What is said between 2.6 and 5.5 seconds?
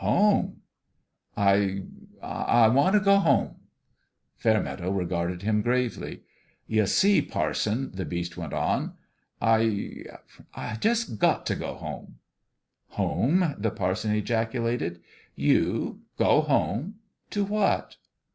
want t' go home." Fairmeadow regarded